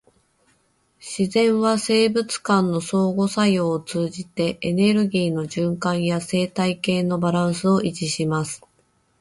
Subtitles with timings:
[0.99, 8.63] 自然は生物間の相互作用を通じて、エネルギーの循環や生態系のバランスを維持します。